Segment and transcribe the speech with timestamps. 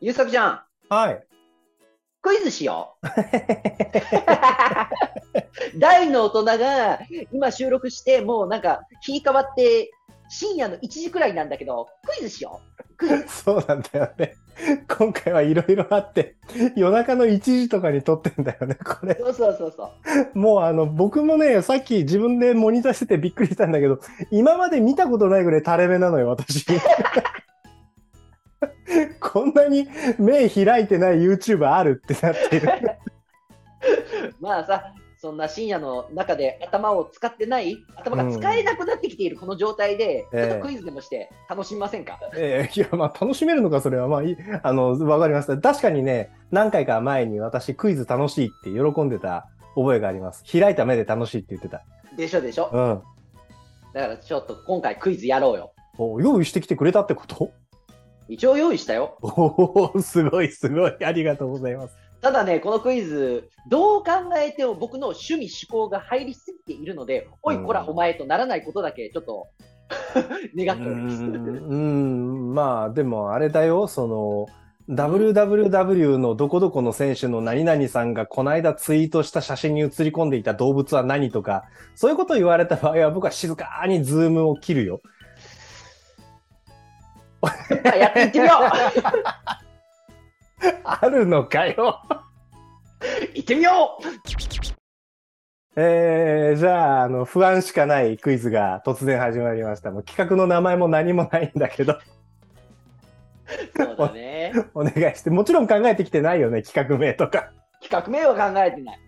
[0.00, 1.20] ゆうさくちゃん、はい。
[2.22, 3.06] クイズしよう。
[5.80, 7.00] 大の大人が
[7.32, 9.90] 今収録して、もうなんか日変わって
[10.28, 12.96] 深夜の1時くらいなんだけど、クイズしよう。
[12.96, 13.24] クイズ。
[13.42, 14.36] そうなんだよね。
[14.86, 16.36] 今回はいろいろあって、
[16.76, 19.16] 夜中の1時とかに撮ってんだよね、これ。
[19.16, 19.90] そうそうそうそ
[20.34, 20.38] う。
[20.38, 23.98] もうあの、僕もね、さっき自分でモニターしててびっくりしたんだけど、
[24.30, 26.64] 今まで見たことないぐらい垂れ目なのよ、私。
[29.20, 29.86] こんなに
[30.18, 32.68] 目開いてない YouTube あるってなっている。
[34.40, 44.06] まあさ、そんな深夜の中で頭を使ってない、頭が使えなくなってきているこの状態で、ええちょっとクイズでもして楽しみませんか、えーいや、まあ楽しめるのか、それは。
[44.08, 45.58] まあいい、あの、わかりました。
[45.58, 50.44] 確かにね、何回か前に私クイズ楽しいって喜んでた覚えがあります。
[50.50, 51.82] 開いた目で楽しいって言ってた。
[52.16, 53.02] でしょでしょうん。
[53.92, 55.72] だからちょっと今回クイズやろうよ。
[55.98, 57.50] お用意してきてくれたってこと？
[58.28, 59.16] 一応用意したよ。
[59.22, 61.04] おお、すごいすごい。
[61.04, 61.96] ありがとうございます。
[62.20, 69.46] ただね、このクイズ、どう考えても僕の趣味思考が入りすぎているので、おい、こら、うんお前とならないことだけ、ちょっと
[70.56, 71.22] 願っております。
[71.22, 74.46] うーん、まあ、でもあれだよ、その、
[74.90, 85.00] WWW のどこどこの選手の何々さんがこの間ツイートした写真に写り込んでいた動物は何とか、そういうことを言われた場合は僕は静かにズームを切るよ。
[87.42, 88.52] あやっていってみよ
[90.84, 92.00] あるのかよ。
[92.10, 92.14] う
[93.34, 93.98] 行ってみよ
[95.76, 99.92] えー、じゃあ、あの、不安しかないクイズが突然始まりました。
[99.92, 101.98] もう企画の名前も何もないんだけど、う
[103.76, 104.52] そうだね。
[104.74, 107.50] お願いして、もちろん考えてきてないよね、企画名とか。
[107.80, 108.98] 企画名は考えてない。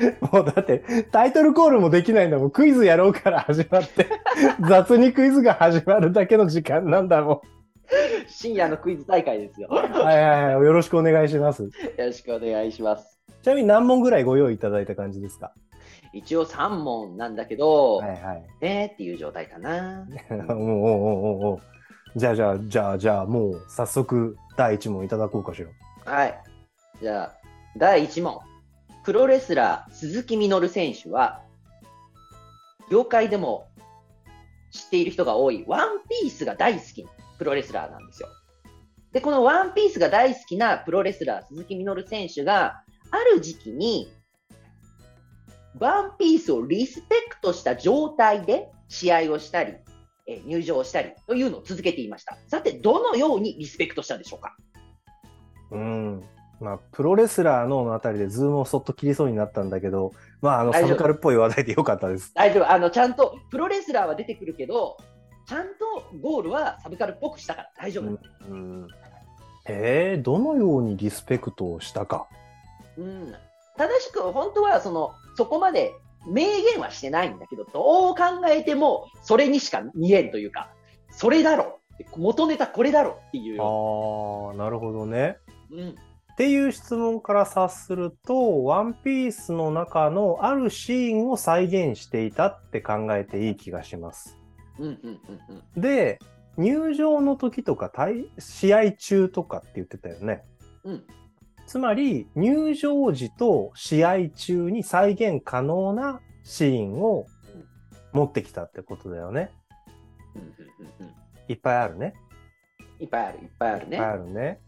[0.32, 2.50] もうだってタイトルコールもできないんだもん。
[2.50, 4.06] クイズやろうから始まって、
[4.68, 7.42] 雑にクイズが始まるだけの時間なんだも
[8.28, 9.68] 深夜のクイズ大会ですよ。
[9.68, 9.72] ん。
[9.74, 10.64] はいはいはい。
[10.64, 11.64] よろしくお願いします。
[11.64, 13.18] よろしくお願いします。
[13.42, 15.52] ちなみに何問ぐらいご用意いただいた感じですか？
[16.12, 18.44] 一応3問なんだけど、はいはい。
[18.60, 20.06] ねーっていう状態かな。
[20.48, 21.60] おうおうおうおうおう
[22.16, 26.12] じゃあじゃあじゃあじゃあもう早速第一問いただこうかしら。
[26.12, 26.42] はい。
[27.00, 27.32] じゃあ、
[27.76, 28.40] 第1問。
[29.10, 31.42] プロレスラー、鈴木みのる選手は、
[32.92, 33.66] 業界でも
[34.70, 38.28] 知っている人が多い、ワンピースが大好きなプロレスラーなんですよ。
[39.10, 44.12] で、このワンピースが大好きなプロレスラー、鈴木みのる選手が、ある時期に、
[45.80, 49.74] ワンピースをリスペクトした状態で試合をしたり、
[50.28, 52.38] え入場したりというのを続けていました。
[52.46, 54.56] さて、どのようにリスペクトしたんでしょうか？
[55.72, 56.24] うん。
[56.60, 60.12] まあ、プロレスラーのあたりでズームをそっと切りそうになったんだけど、
[60.42, 62.32] まあ、あの、サブカルっぽい話題でよかったです。
[62.34, 62.70] 大丈夫。
[62.70, 64.98] あの、ちゃんと、プロレスラーは出てくるけど、
[65.46, 68.04] ちゃんとゴールはサブカルっぽくしたから大丈夫。
[68.48, 68.88] うんうん
[69.66, 72.26] えー、どのようにリスペクトをしたか。
[72.96, 73.34] うん。
[73.76, 75.94] 正しく、本当は、その、そこまで
[76.26, 80.70] 明言はしてないんだけど、どう考えても、それにしか見えんというか、
[81.10, 82.18] それだろう。
[82.18, 85.36] 元ネタこれだろうっていうあよあ、なるほどね。
[85.70, 85.94] うん。
[86.40, 94.38] っていう質問から察すると、ワンピースの中のあるシーンを再現していたって考えていい気がします。
[94.78, 95.20] うん、うん、うん、
[95.76, 95.82] うん。
[95.82, 96.18] で、
[96.56, 100.42] 入場の時とか対試合中とかって言ってたよね。
[100.84, 101.04] うん。
[101.66, 107.26] つまり、入場時と試合中に再現可能なシーンを
[108.14, 109.50] 持ってきたってことだよね。
[110.34, 111.14] うん、うん、うんうん。
[111.48, 112.14] いっぱいあるね。
[112.98, 113.96] いっぱいある、いっぱいあるね。
[113.98, 114.60] いっぱいあるね。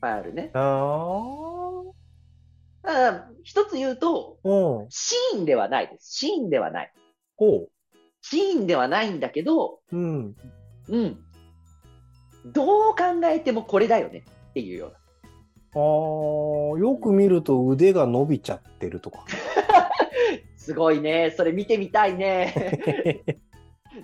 [0.00, 0.50] ぱいあるね。
[0.54, 1.92] あー
[2.82, 4.86] ただ、一つ言うと、うん。
[4.88, 6.14] シーンではないです。
[6.14, 6.92] シーンではない。
[7.36, 7.68] ほ
[8.22, 9.96] シーンではないんだけど、う。
[9.96, 10.36] うん。
[10.88, 11.18] うん。
[12.46, 14.98] どう考えてもこれだよねっていうような。
[15.74, 19.24] あーよく見ると腕が伸びちゃってるとか。
[20.56, 21.32] すごいね。
[21.36, 23.22] それ見てみたいね。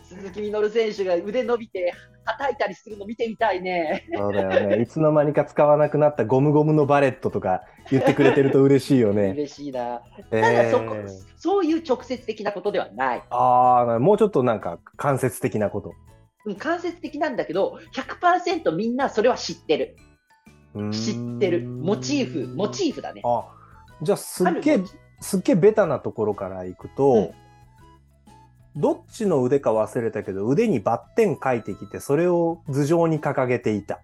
[0.03, 1.93] 鈴木みのる選手が腕伸びて、
[2.25, 4.07] 叩いたりするの見てみたいね。
[4.15, 4.83] そうだよね。
[4.83, 9.31] いつの間にか使わなくなったゴムゴムのバレットとか言ってくれてると嬉しいよね。
[9.37, 10.03] 嬉しいな。
[10.31, 13.23] えただそこ、ーそういう直接的なことではない。
[13.31, 15.93] ああ、もうちょっとなんか間接的なこと。
[16.47, 19.97] うん間接的なんだけど、100%みんなそれは知ってる。
[20.91, 21.67] 知ってる。
[21.67, 23.23] モチーフ、モチーフだね。
[23.25, 23.47] あ、
[24.03, 24.81] じゃあすっげえ
[25.21, 27.33] すっげえベタなところからいくと、
[28.77, 34.01] どっちの腕か忘れたけど、腕にバッテン書いてきて、それを頭上に掲げていた。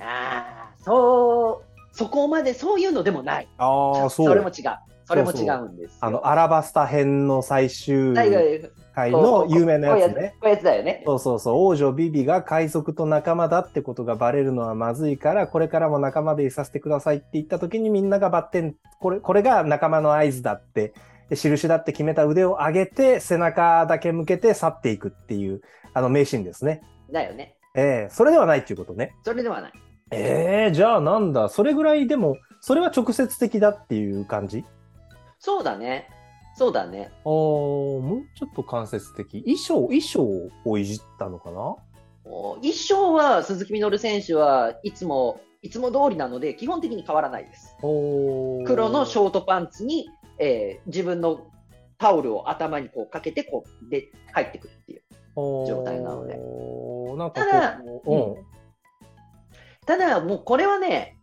[0.00, 3.48] ああ、そう、そこまでそういうのでもない。
[3.56, 4.26] ああ、そう。
[4.26, 4.94] それも違う。
[5.06, 5.98] それも違うんですよ。
[6.00, 10.34] あの、アラバスタ編の最終回の有名なやつね。
[10.40, 11.02] こうやつだよね。
[11.06, 20.94] そうそうそう、王女ビビが海賊と仲間だってことがバレるのはまずいから、これからも仲間でいさせてくださいって言った時にみんながバッテン、これ、これが仲間の合図だって、
[21.30, 25.62] で印だって決めた腕を上げて、背中だけ向けて去っていくっていう、
[25.92, 26.82] あの名シーンですね。
[27.12, 27.56] だよね。
[27.76, 29.14] ええそれではないっていうことね。
[29.24, 29.72] それではない。
[30.10, 34.64] ええじゃあなんだ、それぐらいでも、それは直接的だっていう感じ？
[35.38, 36.08] そうだね。
[36.56, 37.10] そうだね。
[37.24, 39.42] あーもうちょっと間接的。
[39.42, 41.76] 衣装、衣装をいじったのかな？
[42.26, 47.76] お衣装は鈴木みのる選手はいつも、いつも通りなので、基本的に変わらないです。
[47.80, 50.08] 黒のショートパンツに、
[50.38, 51.46] えー自分の
[51.98, 55.02] タオルを頭にこうかけて、こう、で、入ってくるっていう。
[55.36, 56.34] 状態なので
[57.34, 58.36] ただうん。
[59.84, 61.16] ただ、もうこれはね、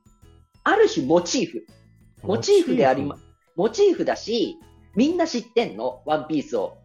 [0.64, 1.66] ある種モチーフ。
[2.24, 3.18] モチーフでありま、
[3.56, 4.58] モチーフだし、
[4.96, 6.78] みんな知ってんの、ワンピースを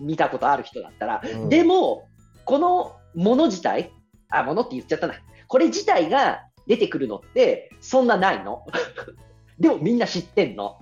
[0.00, 1.22] 見たことある人だったら。
[1.24, 2.08] うんでも、
[2.44, 3.92] このもの自体、
[4.30, 5.14] あ、ものって言っちゃったな。
[5.48, 8.64] これ自体が出てくるのって、そんなないの。
[9.58, 10.78] でもみんな知ってんの。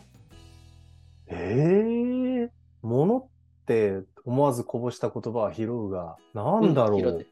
[1.29, 2.51] ええ
[2.83, 3.29] ものっ
[3.67, 7.01] て思わずこぼした言葉は拾うが、なんだろう？
[7.01, 7.27] うん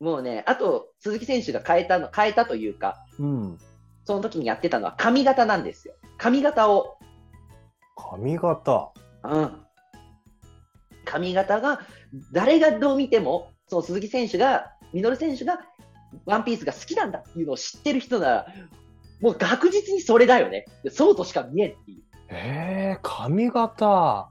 [0.00, 3.58] もうね、あと、鈴木選手が変えたの、変えたというか、うん。
[4.04, 5.94] その時にやってたのは髪型なんですよ。
[6.18, 6.98] 髪型を
[7.96, 8.92] 髪型。
[9.22, 9.62] うん。
[11.06, 11.80] 髪型が、
[12.32, 15.60] 誰がどう見ても、その鈴木選手が、ミノル選手が、
[16.26, 18.46] ワンピースが好きなんだっていうのを知ってる人なら、
[19.22, 20.66] もう確実にそれだよね。
[20.90, 22.02] そうとしか見えんっていう。
[22.28, 24.28] ええ髪型。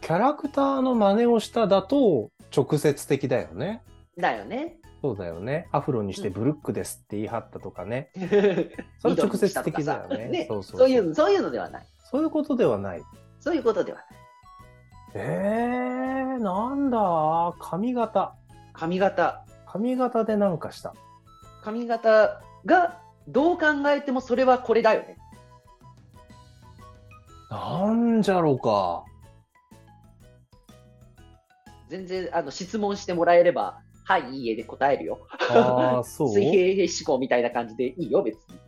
[0.00, 3.82] キャラクターの真似をしただと直接的だよね。
[4.18, 4.76] だよね。
[5.00, 5.68] そうだよね。
[5.72, 8.10] アフロにしてブルックですって言い張ったとかね。
[9.00, 10.46] それ緑直接的ださよね。
[10.48, 11.86] そうそうそういう、そういうのではない。
[12.10, 13.02] そういうことではない。
[13.40, 14.06] そういうことではない。
[15.16, 17.54] ええなんだ？
[17.60, 18.34] 髪型。
[18.72, 19.44] 髪型。
[19.66, 20.94] 髪型でなんかした。
[21.62, 25.16] 髪型が、どう考えてもそれはこれだよね。
[27.54, 29.04] なんじゃろうか。
[31.88, 35.20] 全然、あの、質問してもらえれば、はい、いいえで答えるよ。
[35.50, 36.28] ああ、そう？
[36.30, 38.58] 水平思考みたいな感じでいいよ、別に。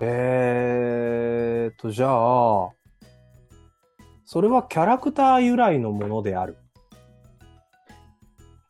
[0.00, 2.70] えーと、じゃあ、
[4.24, 6.56] それはキャラクター由来のものである。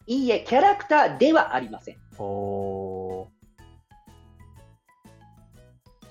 [0.07, 1.97] いいえ、キャラクターではありません。
[2.19, 3.06] おー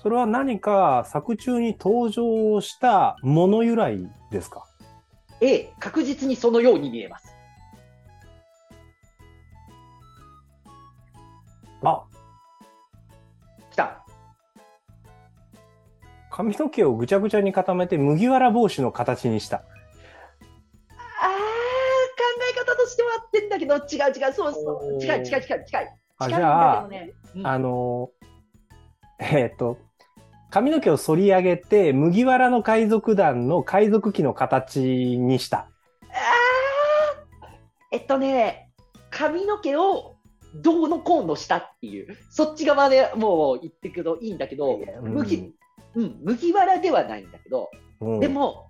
[0.06, 4.64] それは何か作中に登場したもの由来ですか
[5.40, 7.34] ？A、確実にそのように見えます。
[11.82, 12.04] あ、
[13.72, 14.06] 来た。
[16.30, 19.56] 髪の毛をぐちゃぐちゃに固めて麦わら帽子の形にした。
[19.56, 21.02] あー、考
[22.52, 23.82] え方としては合ってんだけど、違う
[24.16, 25.00] 違う、そうそう。
[25.00, 25.96] 近い近い近い近い。
[26.18, 26.88] あじゃあ。
[27.34, 29.78] うんあのー、えっ、と、
[30.50, 35.58] 髪の毛を反り上げて麦わらの海賊団の海賊旗の形にした。
[35.58, 37.46] あー。
[37.92, 38.70] えっとね、
[39.10, 40.16] 髪の毛を
[40.54, 45.14] どうのこうのしたっていう、そっち側でもう言ってくといいんだけど、うん。
[45.14, 45.54] 麦、
[45.94, 48.20] うん、麦わらではないんだけど、うん。
[48.20, 48.68] でも、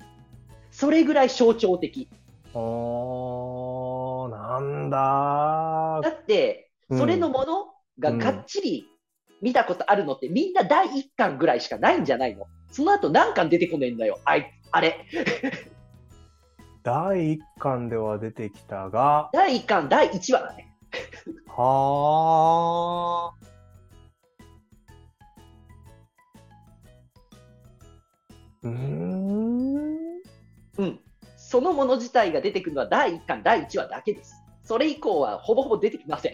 [0.71, 2.09] それぐらい象徴的。
[2.55, 6.99] おー、なんだだって、うん。
[6.99, 7.67] それのもの
[7.99, 8.87] ががっちり
[9.47, 12.49] 見たことあるのって、みんな第1巻ぐらいしかないんじゃないの？
[12.73, 15.07] その後何巻出てこねえんだよ、あいあれ。
[16.83, 20.75] 第一巻では出てきたが、第1巻、第1話だね。
[21.47, 23.47] はあ。
[28.65, 29.97] うーん。
[30.79, 31.01] うん。
[31.37, 34.35] そのもの自体が出てくるのは第1巻、第1話だけです。
[34.65, 36.33] それ以降はほぼほぼ出てきません。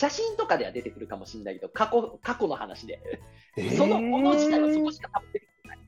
[0.00, 3.20] 写真とかでは出てくるかもしれないけど、過去過去の話で。
[3.76, 5.78] そのもの自体はそこしか多分出てない。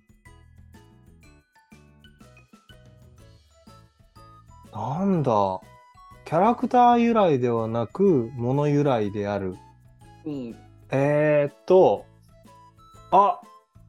[4.70, 5.60] なんだ。
[6.26, 9.56] キャラクター由来ではなく、もの由来である。
[10.26, 10.56] うん。
[10.90, 12.04] えー、っと、
[13.12, 13.40] あ、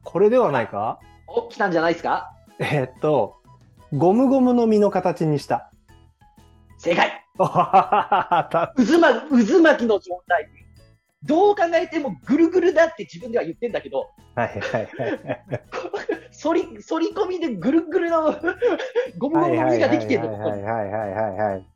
[0.04, 1.00] これではないか？
[1.26, 2.32] お、来たんじゃないですか？
[2.60, 3.42] えー、っと、
[3.92, 5.70] ゴムゴムの実の形にした。
[6.78, 10.48] 正解 渦巻き渦巻きの状態。
[11.24, 14.88] どう考えてもぐるぐるだって自分では言ってんだけど、はいはいはい。
[16.42, 18.34] 反り、反り込みでぐるぐるの
[19.18, 20.38] ゴムゴムの実ができてるの。
[20.38, 21.66] はいはいはいはいはいはい。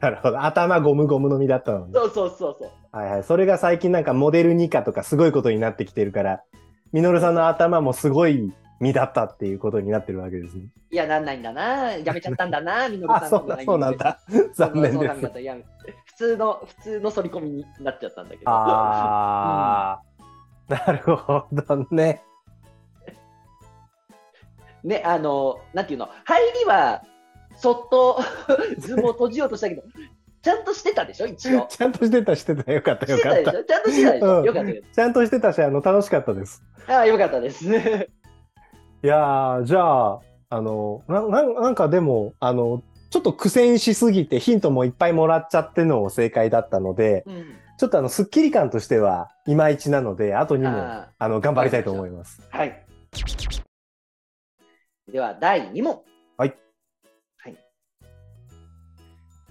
[0.00, 0.42] なるほど。
[0.42, 1.92] 頭ゴムゴムの実だったのね。
[1.94, 2.70] そうそうそうそう。
[2.96, 3.22] はいはい。
[3.22, 6.42] それが最近なんかモデル2化とかすごいことになってきてるから、
[6.92, 10.66] ミノルさんの頭もすごい身だったっていうことになってるわけですね。
[10.90, 11.92] いや、なんないんだな。
[11.92, 14.20] やめちゃったんだな、みのるさんあ、そうだ、そうなんだ。
[14.54, 15.20] 残念です。
[16.04, 18.50] 普通の、普通の反り込みになっちゃったんだけど。
[18.50, 20.00] あ
[20.68, 22.22] あ、なるほどね。
[24.84, 27.02] ね、あの、なんていうの、入りは、
[27.56, 28.20] そっと
[28.78, 29.82] ズームを閉じようとしたけど、
[30.42, 31.66] ちゃんとしてたでしょ、一応。
[31.68, 32.72] ちゃんとしてた、してた。
[32.72, 33.42] よかった、よかっ。
[33.42, 34.90] たちゃんとしてたでしょ、うんよかったです。
[34.92, 36.62] ちゃんとしてたし、あの、楽しかったです。
[36.86, 37.64] ああ、よかったです。
[39.02, 52.42] いやー、じゃあ、あの、なななんかでも、あの、ちょっと苦戦しすぎてヒントもいっぱいもらっちゃっての正解だったので、うん、ちょっとあの、スッキリ感としてはいまいちなので、後にも、ああの、頑張りたいと思います。
[52.50, 52.84] はい。
[55.10, 56.02] では、第2問。
[56.36, 56.54] はい。
[57.38, 57.56] はい。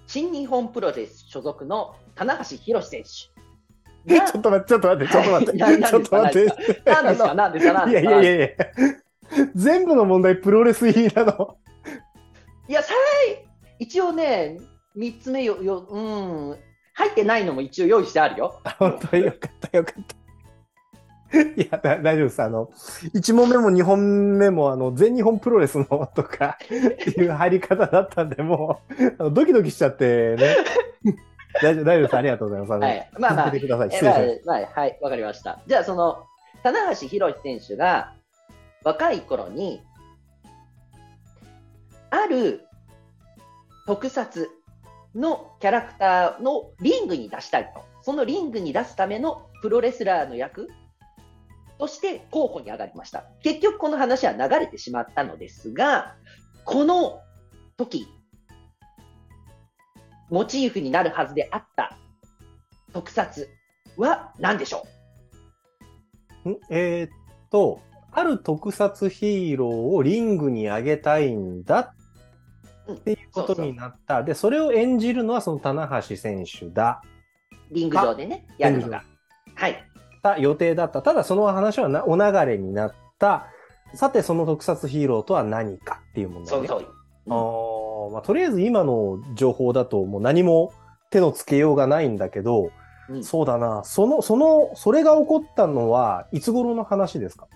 [0.08, 4.26] 新日本プロレス所属の棚橋宏選手が。
[4.32, 6.84] ちょっと待って、ちょっと待って、ちょっと待って、は い ちょっと待って。
[6.86, 9.05] 何ですか何ですか何いですかやいやいやいや。
[9.56, 11.58] 全部の問題プロレス入りなの。
[12.68, 13.46] いや、さい
[13.80, 14.58] 一応ね、
[14.98, 16.58] 3つ目よ、よ、うん、
[16.94, 18.60] 入ってないのも一応用意してあるよ。
[18.80, 20.16] 本当によかったよかった。
[21.62, 22.42] いや、だ大丈夫です。
[22.42, 22.70] あの、
[23.14, 26.76] 1問目も2本目も、あの、全日本プロレスのとかって
[27.10, 30.56] いう入り方だったんで、もう、あのドキドキしちゃってね。
[31.62, 32.16] 大丈夫、大丈夫です。
[32.16, 32.72] ありがとうございます。
[32.82, 33.10] はい。
[33.18, 35.62] まあまあまあ、はい、わかりました。
[35.68, 36.26] じゃあ、その、
[36.64, 38.14] 棚橋宏選手が
[38.86, 39.82] 若い頃に、
[42.12, 42.66] ある
[43.88, 44.48] 特撮
[45.16, 47.84] のキャラクターのリングに出したいと。
[48.04, 50.70] そのリングに出すためのプロレスラーの役
[51.80, 53.26] として候補に上がりました。
[53.42, 56.16] 結局この話は流れてしまったのですが、
[56.64, 57.22] この
[57.78, 58.08] 時、
[60.30, 61.98] モチーフになるはずであった
[62.94, 63.50] 特撮
[63.98, 64.86] は何でしょ
[66.44, 66.58] たん？
[66.70, 67.10] えーっ
[67.50, 67.82] と、
[68.18, 71.94] ある特撮ヒーローをリングに上げたいんだ
[72.92, 74.24] っていうことになった。
[74.24, 77.02] で、それを演じるのはその棚橋選手だ。
[77.72, 79.04] リング上でね、やるのが。
[79.54, 79.84] はい。
[80.24, 81.02] た予定だった。
[81.02, 83.48] ただその話はなお流れになった。
[83.94, 86.68] さて、その特撮ヒーローとは何かっていう問題ね。
[86.68, 86.94] そうそう。
[87.28, 90.74] あーまあ、とりあえず今の情報だともう何も
[91.10, 92.70] 手のつけようがないんだけど、
[93.10, 93.84] うんそうだな。
[93.84, 97.48] その、その、それが起こったのはいつ頃の話ですか？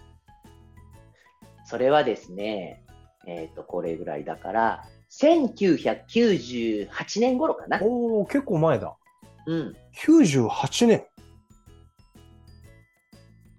[1.69, 2.83] それはですね、
[3.27, 6.87] えっ、と、これぐらいだから、1998
[7.19, 7.79] 年頃かな。
[7.83, 8.97] おお結構前だ。
[9.45, 9.75] うん。
[9.95, 11.05] 98年。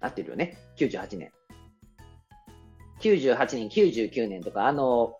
[0.01, 0.57] 合ってるよね。
[0.77, 1.31] 98年。
[2.99, 5.13] 98年、99年とか、あの、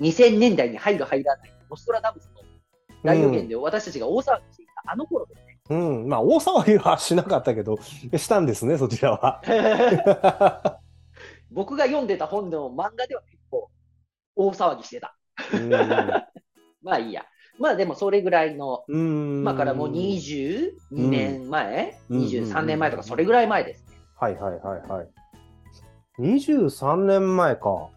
[0.00, 2.42] 2000年代に入る入らない、ノストラダムスの
[3.04, 5.58] 大予言で私たちが大騒ぎしていた、あの頃ですね。
[5.70, 6.08] うん。
[6.08, 9.40] まあ、大騒ぎはしなかったけど、したんですね、そちらは。
[11.50, 13.70] 僕が読んでた本の漫画では結構
[14.36, 15.16] 大騒ぎしてた。
[15.54, 15.70] うん
[16.82, 17.24] まあいいや。
[17.58, 19.44] まあでもそれぐらいの、うん。
[19.44, 23.96] まあからもう22年前、うん23年前とかそれぐらい前ですね。
[24.18, 25.08] はいはいはいはい。
[26.20, 27.90] 23年前か。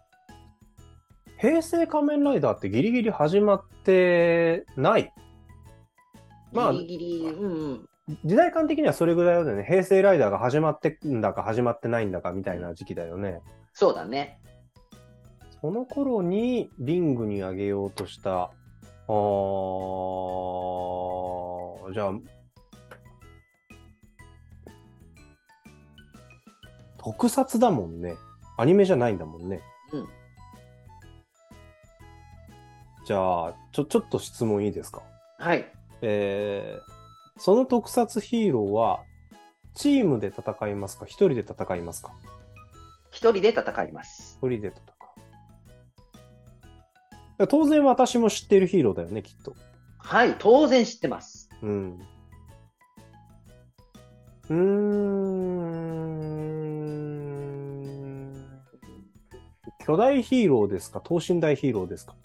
[1.37, 5.13] 平成仮面ライダーってギリギリ始まってない？
[6.51, 7.89] まあギリギリ、うんうん。
[8.25, 9.63] 時代感的にはそれぐらいだよね。
[9.63, 13.41] 平成ライダーが始まってんだか始まってないんだかみたいな時期だよね。
[13.73, 14.39] そうだね。
[15.61, 18.43] その頃にリングに上げようとした。
[18.43, 19.13] あー
[21.93, 22.13] じゃあ、
[26.97, 28.15] 特撮だもんね。
[28.57, 29.61] アニメじゃないんだもんね。
[29.93, 30.07] うん。
[33.05, 35.01] じゃあ、ちょ、ちょっと質問いいですか？
[35.39, 35.71] はい。
[36.01, 36.92] えー、
[37.37, 39.03] その特撮ヒーローは、
[39.75, 41.05] チームで戦いますか？
[41.05, 42.13] 一人で戦いますか？
[43.11, 44.37] 一人で戦います。
[44.41, 44.77] 一人で戦
[47.39, 47.47] う。
[47.47, 49.55] 当然私も知っているヒーローだよね、きっと。
[49.97, 51.49] はい、当然知ってます。
[51.61, 51.99] うん。
[54.49, 55.13] うーん。
[59.85, 61.01] 巨大ヒーローですか？
[61.01, 62.15] 等身大ヒーローですか？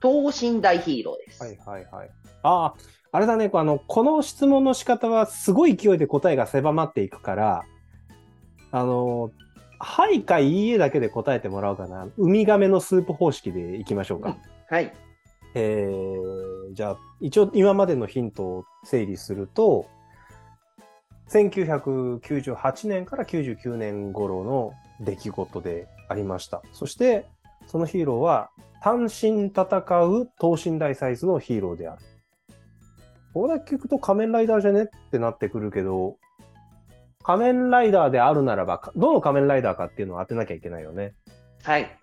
[0.00, 1.42] 等身大ヒーローです。
[1.42, 2.10] はいはいはい。
[2.42, 2.74] ああ、
[3.14, 7.64] あれだね、あの、この質問の仕方はすごい勢いで答えが狭まっていくから、
[8.70, 9.30] あの、
[9.78, 12.08] はいかいいえだけで答えてもらおうかな。
[12.16, 14.38] ウミガメのスープ方式でいきましょうか。
[14.70, 14.94] はい。
[15.54, 19.86] えー、じゃあ、一応今までのヒントを整理すると、
[21.28, 26.62] 1998年から99年頃の出来事でありました。
[26.72, 27.26] そして、
[27.66, 28.50] そのヒーローは
[28.82, 29.64] 単身戦
[30.06, 32.02] う等身大サイズのヒーローである。
[33.34, 34.84] ここだけ聞くと仮面ライダーじゃね？
[34.84, 36.18] ってなってくるけど、
[37.22, 41.14] 仮面ライダーであるならば、かどの仮面ライダーかっていうのを当てなきゃいけないよね。
[41.62, 41.98] はい。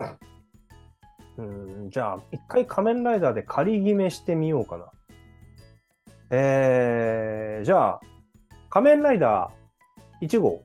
[1.37, 4.91] うん、じゃあ、一回仮面ライダーで仮決めしてみようかな。
[6.31, 8.01] えー、じゃあ、
[8.69, 10.63] 仮面ライダー1号。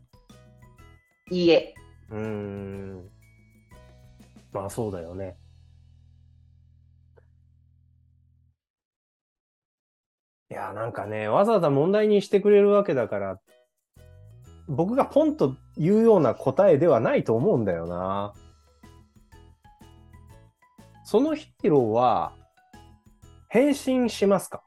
[1.31, 1.75] いいえ。
[2.11, 3.09] うーん。
[4.53, 5.37] まあそうだよね。
[10.55, 13.41] いや、なんかね、わざわざ問題にしてくれるわけだから、
[14.69, 18.35] 僕がポンと言うような答えではないと思うんだよな。
[21.05, 22.35] そのヒーローは、
[23.49, 24.63] 変身しますか？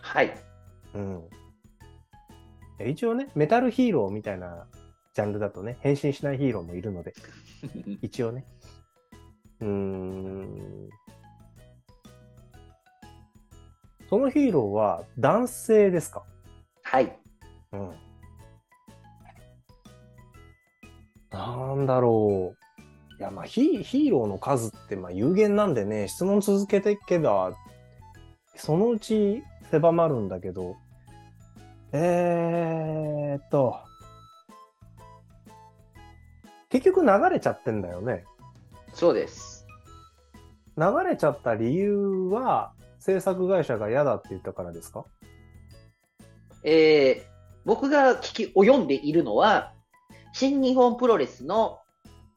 [0.00, 0.36] はい。
[0.94, 1.22] うん。
[2.80, 4.66] え一応ね、メタルヒーローみたいな
[5.14, 7.14] ジャンルだとね、変身しないヒーローもいるので、
[8.02, 8.44] 一応ね。
[9.60, 10.88] うーん。
[14.12, 16.22] そのヒーローは男性ですか？
[16.82, 17.18] はい。
[17.72, 17.92] うん。
[21.30, 23.18] なんだろう。
[23.18, 27.54] いや、まあヒ、ヒーローの数ってまあ有限なんでね、質問続けていけば、
[28.54, 30.76] そのうち狭まるんだけど、
[31.92, 33.78] えーっと、
[36.68, 38.26] 結局流れちゃってんだよね。
[38.92, 39.66] そうです。
[40.76, 45.04] 流れちゃった理由は、制作会社が嫌だって言ったからですか？
[46.64, 47.22] えー、
[47.64, 49.72] 僕が聞き及んでいるのは、
[50.32, 51.80] 新日本プロレスの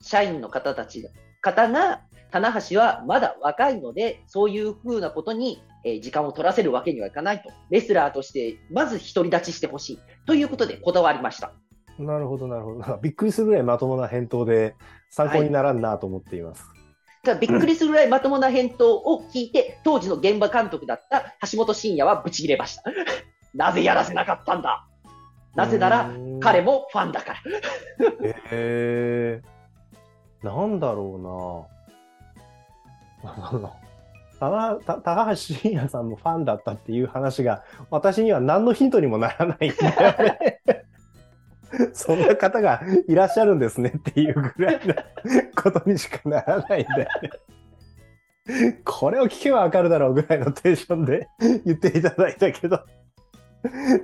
[0.02, 1.08] 社員の方たち、
[1.42, 7.52] 方が、棚橋はまだ若いので、そういうふうなことに、えー時間を取らせるわけにはいかないと。
[7.70, 10.00] レスラーとして、まず独り立ちしてほしい。
[10.26, 11.54] ということで、こだわりました。
[12.00, 12.98] なるほど、なるほど。
[12.98, 14.76] びっくりするぐらいまともな返答で
[15.12, 16.64] 参考にならんなと思っています。
[16.64, 16.75] ただ
[17.34, 22.84] びっくりするぐらいまともな返答を聞いて、当時の現場監督だった橋本真也はブチ切れました。
[23.56, 24.86] なぜやらせなかったんだ
[25.56, 26.74] なぜなら、彼も。
[26.74, 27.40] もファンだから。
[28.52, 31.68] えー、なんだろ
[33.24, 33.72] うな。
[34.38, 40.60] 高橋真也さんもファンだったっていう話が私には何のヒントにもならないんだよね。
[41.94, 44.94] そんな方がいらっしゃるんですねっていうぐらいの
[45.72, 47.30] ことにしかならないんだよね。
[48.84, 51.28] これを聞けばわかるだろうぐらいのテンションで
[51.66, 52.80] 言っていただいたけど、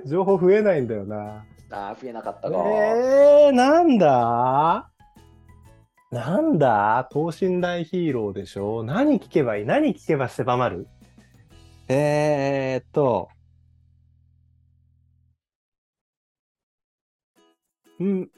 [0.04, 1.44] 情報増えないんだよな。
[1.70, 2.58] ああ、増えなかったが。
[2.58, 4.90] えー、なんだ？
[6.10, 7.08] なんだ？
[7.12, 8.82] 等身大ヒーローでしょ？
[8.82, 9.64] 何聞けばいい？
[9.64, 10.88] 何聞けば狭まる？
[11.88, 13.28] えーっと。
[18.00, 18.30] うん。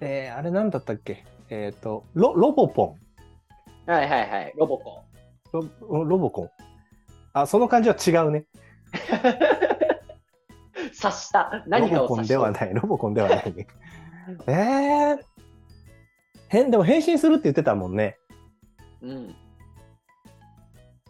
[0.00, 1.24] えー、あれなんだったっけ？
[1.48, 2.96] えーっと、ロ、ロボポ
[3.86, 3.90] ン。
[3.90, 4.52] はいはいはい。
[4.56, 5.04] ロボコ
[5.52, 5.70] ン。
[5.90, 6.50] ロロボコン。
[7.32, 8.44] あ、その感じは違うね。
[10.92, 11.64] 察した。
[11.66, 12.26] 何かロボコン。
[12.26, 12.74] ではない。
[12.74, 13.66] ロボコンではないね。
[14.48, 15.18] えー、
[16.48, 18.18] 変、でも変身するって言ってたもんね。
[19.02, 19.34] うん。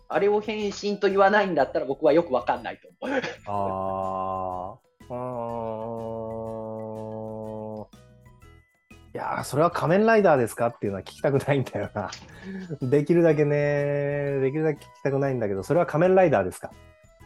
[0.08, 3.16] あれを変身と言わないんだったら僕はよくわかんないと思う。
[3.46, 5.08] あー。
[5.08, 5.14] あー
[9.16, 10.66] いやー、それは仮面ライダーですか？
[10.66, 12.10] っていうのは聞きたくないんだよな。
[12.86, 16.70] できるだけね、できるだけ聞きたくないんだけど、それは仮面ライダーですか？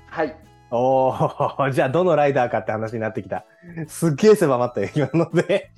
[0.07, 0.37] はい。
[0.71, 3.45] おー、じゃあどのライダーかって話になってきた。
[3.89, 5.73] すっげえ狭まったよ、今ので。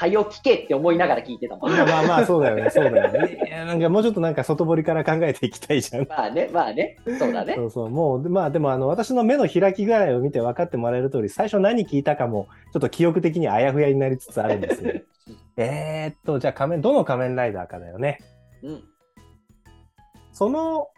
[0.00, 1.70] はよ聞けって思いながら聞いてたもん。
[1.70, 3.38] まあまあまあ、そうだよね、 そうだよね。
[3.46, 6.06] いやなんかもうちょっとなんか外堀から考えていきたいじゃん。
[6.08, 6.96] まあね、まあね。
[7.18, 7.66] そうだねそ。
[7.66, 14.94] うそう、もう、まあでもあの、私の目の開き具合を見て分かってもらえる通り、最初何聞いたかも、ちょっと記憶的にあやふやになりつつあるんですよ。
[15.58, 18.20] えーっと、じゃあ仮面、どの仮面ライダーかだよね。
[18.62, 18.82] うん。
[20.32, 20.88] その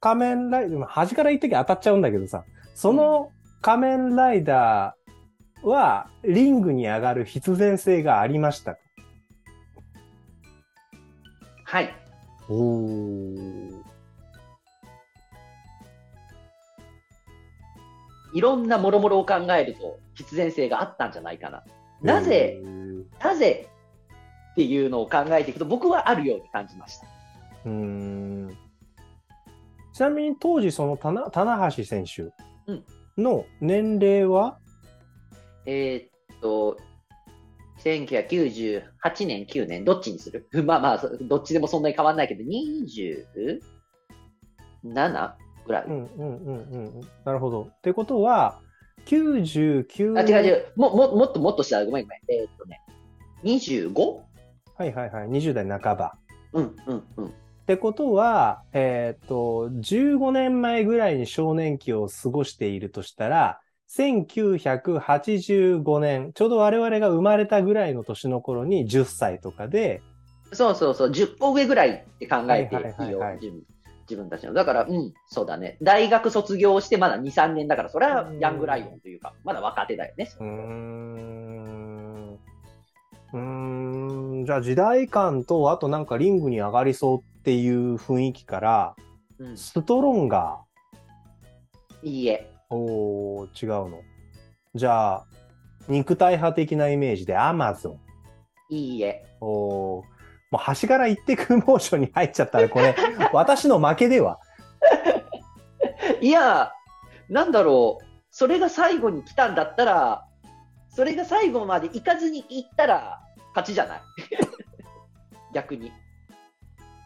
[0.00, 2.42] 仮面ライダー、端から言ってきゃ当たっちゃうんだけどさ、
[2.74, 4.99] その仮面ライダー
[5.62, 8.80] は、リングに上がる必然性がありましたか？
[11.64, 11.94] はい。
[12.48, 13.80] おー。
[18.32, 21.64] いろんなもろもろを考えると必然性があったんじゃないかな。
[22.00, 23.68] なぜえーなぜ
[24.52, 27.06] っていうのを考えていくと僕はあるように感じました。
[27.66, 28.56] うーん
[29.92, 32.22] ちなみに当時その棚棚橋選手
[32.66, 32.84] うん
[33.18, 34.58] の年齢は、
[35.66, 36.78] えーっと、
[37.84, 38.82] 1998
[39.26, 40.48] 年、9年、どっちにする？
[40.64, 43.60] まあまあ、そどっちでもそんなに変わんないけど、27?
[45.66, 45.84] ぐらい。
[45.86, 47.62] うんうんうんうんなるほど。
[47.62, 48.60] ってことは
[49.06, 50.72] 99あ、違う違う。
[50.76, 51.84] もももっともっとした。
[51.84, 52.40] ごめんごめん。
[52.40, 52.80] えーっとね、
[53.44, 54.20] 25?
[54.76, 56.18] はいはいはい20代半ば。
[56.52, 57.26] うんうんうん。
[57.26, 57.32] っっ
[57.66, 63.60] てことは、えっ、と、15年前ぐらいに少年期を過ごしているとしたら、
[63.96, 70.00] 1985年、ちょうど我々が生まれたぐらいの年の頃に10歳とかで、
[70.52, 73.62] そうそうそう、10個上ぐらいって考えてはいはいはいはいいいよ、自分
[74.10, 74.52] 自分たちの。
[74.52, 75.76] だから、うん、そうだね。
[75.80, 80.28] 大学卒業してまだ2、3年だから、それはヤングライオンというか、まだ若手だよね。
[80.38, 82.38] うーん。
[83.32, 88.96] うーん、じゃあ時代感と、あとなんかリングに上がりそうっていう雰囲気から、
[89.38, 90.60] うん、ストロンガ
[92.02, 92.50] いいえ。
[92.70, 92.74] ー。
[92.74, 94.02] おー、違うの。
[94.74, 95.26] じゃあ、
[95.88, 98.00] 肉体派的なイメージでアマゾン。
[98.74, 99.24] いいえ。
[99.40, 100.04] おー、も
[100.54, 102.94] う端から行ってくモーションに入っちゃったら、これ、
[103.32, 104.38] 私の負けでは。
[106.20, 106.72] いや、
[107.28, 108.04] なんだろう。
[108.30, 110.26] それが最後に来たんだったら、
[110.88, 113.20] それが最後まで行かずに行ったら、
[113.54, 114.00] 勝ちじゃない
[115.54, 115.92] 逆に。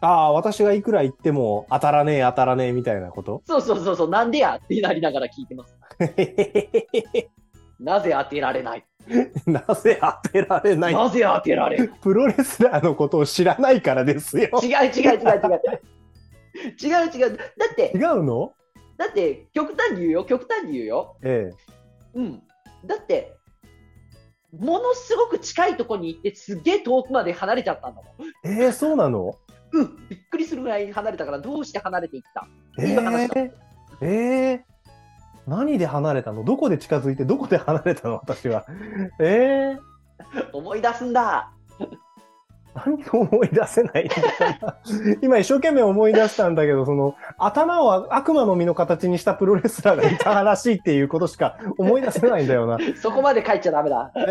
[0.05, 3.41] ああ、私がいくら言っても当たらねえ当たらねえみたいなこと？
[3.45, 4.59] そうそうそうそう、なんでや？
[4.63, 5.75] ってなりながら聞いてます。
[7.79, 8.85] なぜ当てられない？
[9.47, 10.93] なぜ当てられない？
[10.93, 14.49] なぜ当てられないプロレスラーのことを知らないからですよ。
[14.61, 15.61] 違う違う違う違う。
[16.81, 17.37] 違う違う。
[17.37, 18.53] だって違、うの？
[18.97, 21.17] だって、極端に言うよ、極端に言うよ。
[21.23, 21.49] え
[22.13, 22.43] うん。
[22.85, 23.35] だって、
[24.57, 28.27] ものすごく近いところに行って、すげえ遠くまで離れちゃったんだもん。
[28.45, 28.65] え。
[28.65, 29.35] えー、そうなの？
[29.75, 30.07] うん。
[30.09, 32.47] びっくりするぐらい離れたから、どうして離れていった？
[32.79, 33.51] えー、
[34.01, 34.59] えー、
[35.47, 36.43] 何で離れたの？
[36.43, 38.15] どこで近づいてどこで離れたの？
[38.15, 38.65] 私は。
[39.19, 41.51] えー、思い出すんだ。
[42.85, 44.09] 何も思い出せない
[45.21, 52.77] 今一生懸命思い出したんだけど、その、頭を悪魔の実の形にしたプロレスラーがいたらしいっていうことしか思い出せないんだよな。
[53.01, 54.11] そこまで書いちゃダメだ。
[54.17, 54.21] え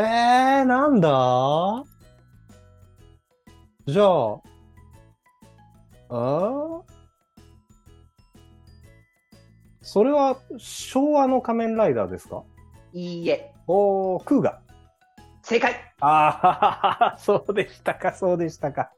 [0.61, 1.85] ー、なんだ？
[3.87, 4.37] じゃあ、
[6.17, 6.83] あー
[9.83, 12.43] それは昭和の仮面ライダーですか？
[12.93, 13.53] いいえ。
[13.67, 14.61] おー、クーガ。
[15.43, 15.75] 正解。
[16.01, 18.93] ああ、そうでしたか、そうでしたか。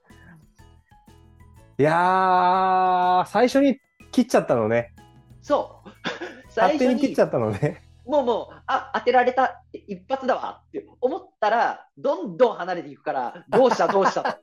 [1.78, 3.80] いやー、最初に
[4.12, 4.94] 切っちゃったのね。
[5.42, 5.90] そう。
[6.50, 7.82] 最初に勝手に切っちゃったのね。
[8.06, 14.38] もうもう、あ、当てられた一発だわって思ったら、どんどん離れていくから、どうしたどうしたと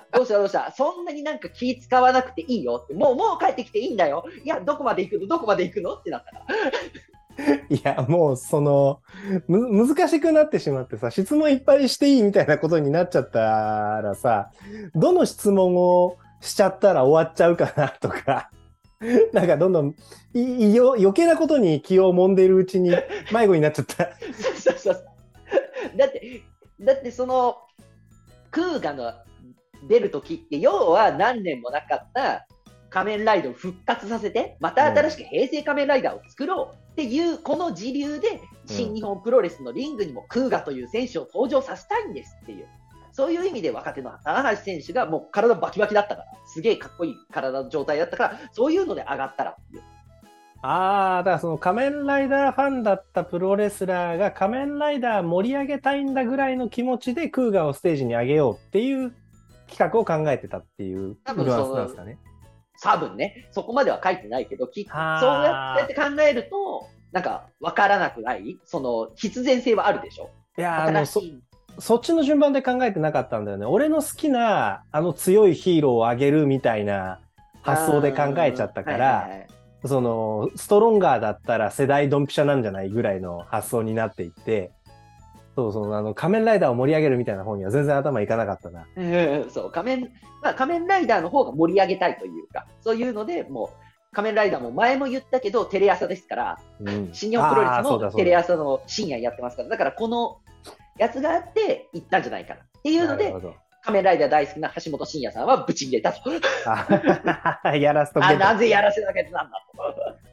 [0.12, 0.70] どうしたどうした？
[0.72, 4.24] そんなになんか気使わなくていいよって、もうもう帰ってきていいんだよ。
[4.44, 5.26] いや、どこまで行くの？
[5.26, 5.94] どこまで行くの？
[5.94, 6.46] ってなったから。
[7.70, 9.00] いや、もう、その、
[9.48, 14.50] む、難しくなってしまってさ、質問いっぱいしていいみたいなことになっちゃったらさ、
[14.94, 18.50] どの質問をしちゃったら終わっちゃうかなとか、
[19.32, 19.96] なんかどんどん、
[20.34, 22.90] い、いよ、余計なことに気を揉んでいるうちに
[23.32, 24.10] 迷子になっちゃった。
[24.34, 25.04] そうそうそう。
[25.96, 26.42] だって、
[26.80, 27.56] だってその、
[28.50, 29.10] クーガの
[29.88, 32.46] 出る時って、要は何年もなかった
[32.90, 42.66] 仮面ライダーを復活させて、また新しく平成仮面ライダーを作ろうっていう、この時流で、新日本プロレスのリングにもクーガという選手を登場させたいんですっていう。
[43.12, 49.82] そういう意味で若手の棚橋選手がもう体バキバキだったから、すげえかっこいい体の状態だったから、そういうので上がったらっていう。
[50.62, 59.12] ああ、だからその仮面ライダーファンだったプロレスラーが仮面ライダー盛り上げたいんだぐらいの気持ちでクーガーをステージに上げようっていう
[59.76, 61.50] 企画を考えてたっていうなんで
[61.88, 62.18] すかね。
[62.80, 68.58] 多分ね、そこまでは書いてないけど、きそうやって考えると、なんか分からなくない？
[68.64, 70.30] その必然性はあるでしょ？
[70.58, 71.22] いやーあのそ。
[71.78, 73.66] そっちの順番で考えてなかったんだよね。
[73.66, 77.20] 俺の好きなあの強いヒーローを上げるみたいな
[77.62, 79.46] 発想で考えちゃったかはいら、はいはい
[79.84, 84.70] そのストロンガーだったら世代ドンピシャなんじゃないぐらいの発想になっていって、
[85.54, 88.86] そうそう、あの仮面ライダーを盛り上げるみたいな方には全然頭いかなかったな。
[88.96, 90.12] うんそう仮面、
[90.42, 100.38] まあ、仮面ライダーの方が盛り上げたいというか、そういうので、もう、仮面ライダーも前も言ったけど、テレ朝ですから、うん新日本プロレスあーそうだそうだもテレ朝の深夜やってますから、だからこの
[100.98, 102.60] やつがあって、行ったんじゃないかな。
[102.60, 106.30] っていうのでなるほ、ど仮面ライダー大好きな橋本真也さんはブチ切れたと。
[107.64, 109.50] あ やらすとけあ、なぜやらせなきゃなんだ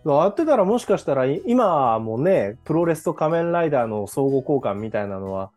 [0.04, 0.12] と。
[0.12, 5.52] やってたらもしかしたらい今もね、プロレスと仮面ライダーの相互交換みたいなのは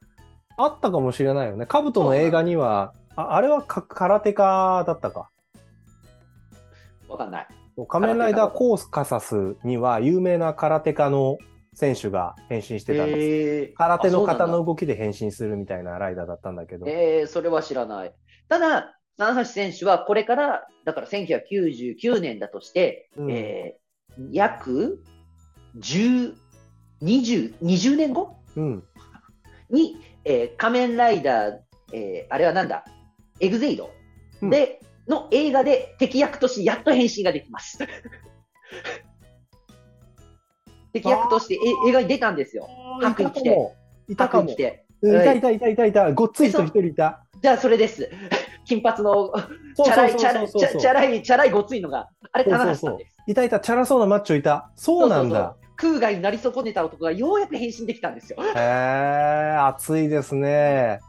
[0.57, 1.67] あったかもしれないよね。
[1.67, 5.29] カブトの映画には、ああれはか空手家だったか。
[7.09, 7.47] わかんない。
[7.89, 11.37] 仮面ライダーコーカサスには有名な空手家の
[11.75, 13.73] 選手が変身してたんです。
[13.77, 16.87] 空手の方の動きで変身するみたいなライダーだったんだけど。
[16.87, 18.15] えー、それは知らない。
[18.49, 23.83] ただ、棚橋選手はこれから、だから1999年だとして、うんえー
[24.31, 25.03] 約
[25.79, 26.35] 10、
[27.01, 28.37] 20、20年後？
[28.57, 28.85] うん。
[29.71, 31.53] に、えー仮面ライダー、
[31.95, 32.85] えーあれはなんだ、
[33.41, 33.91] エグゼイド？
[34.43, 37.79] で、の映画で敵役としてやっと変身ができます。
[40.93, 42.69] 敵役としてえ映画に出たんですよ。
[43.01, 43.75] 白衣着て。
[44.09, 44.51] いたかも。
[44.51, 46.13] いたいたいたいたいた。
[46.13, 47.25] ごっつい人一人いた。
[47.43, 48.11] じゃあそれです。
[48.65, 49.33] 金髪の
[49.75, 53.17] チャラい、チャラい、チャラい、チャラいごついのが、あれ、棚橋さんです。
[53.27, 54.71] いたいた、チャラそうなマッチョいた。
[54.77, 55.57] そうなんだ。
[55.75, 58.39] 空外になり損ねた男がようやく変身できたんですよ。
[58.41, 61.01] へえ、熱いですね。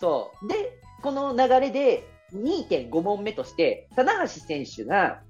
[0.00, 0.48] そう。
[0.48, 5.20] で、この流れで2.5問目として、棚橋選手が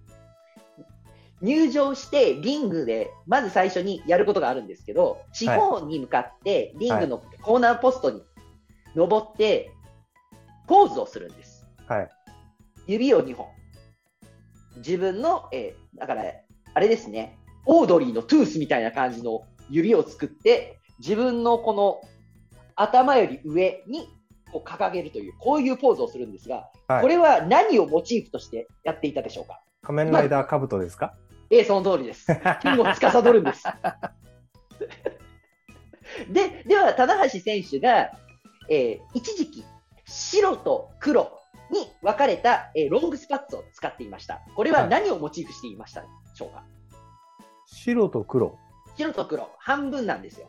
[1.42, 8.22] 入場してリングで、まず最初にやることがあるんですけど、四方に向かってリングのコーナーポストに
[8.94, 9.70] 登って、
[10.66, 11.66] ポーズをするんです。
[11.88, 12.08] はい。
[12.86, 13.46] 指を2本。
[14.76, 16.24] 自分の、えーだから、
[16.72, 22.00] あれですね、オードリーのトゥースみたいな感じの指を作って、自分のこの
[22.76, 24.08] 頭より上に
[24.52, 29.60] こう掲げるという、こういうポーズをするんですが、はいこれは何をモチーフとしてやっていたでしょうか？
[29.82, 31.14] 仮面ライダーカブトですか？
[31.50, 32.26] ええ、その通りです。
[32.62, 33.64] 天を司るんです。
[36.30, 38.12] で、では、棚橋選手が、
[38.68, 39.64] えー一時期、
[40.06, 41.38] 白と黒
[41.70, 44.42] に分かれた、えーロングスパッツを使っていました。
[44.54, 46.64] これは何をモチーフしていましたでしょうか、
[47.66, 48.56] 白と黒。
[48.96, 50.48] 白と黒、半分なんですよ。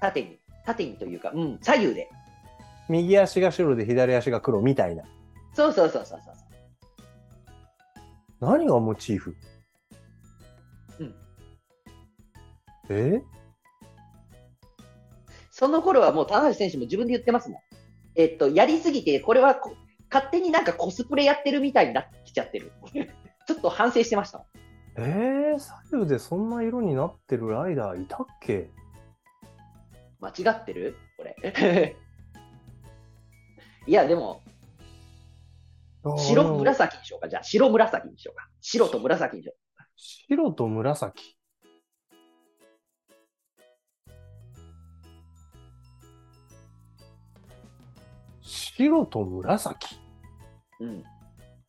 [0.00, 0.38] 縦に。
[0.66, 2.10] 縦にというか、うん、左右で。
[2.88, 5.04] 右足が白で左足が黒みたいな。
[5.54, 6.34] そうそうそうそうそう。
[8.40, 9.34] 何がモチーフ？
[12.90, 13.22] え？
[15.50, 17.60] その頃はもう棚橋選手も自分で言ってますもん。
[18.14, 19.74] えっと、やりすぎて、これはこ
[20.12, 22.72] 勝手になんかコスプレやってるみたいになってきちゃってる。
[23.46, 24.46] ちょっと反省してましたもん。
[24.98, 28.70] えー、左右でそんな色になってるライダーいたっけ？
[30.20, 30.96] 間違ってる？
[31.16, 31.96] これ。
[33.86, 34.42] いや、でも、
[36.18, 37.28] 白紫にしようか。
[37.28, 38.48] じゃあ、白紫にしようか。
[38.60, 39.54] 白と紫にしよ
[39.96, 41.38] 白と紫。
[48.76, 49.96] 白と紫。
[50.80, 50.84] う。
[50.84, 51.04] うん。